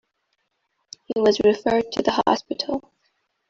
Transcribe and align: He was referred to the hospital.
He 1.13 1.21
was 1.21 1.41
referred 1.41 1.91
to 1.91 2.01
the 2.01 2.23
hospital. 2.25 2.91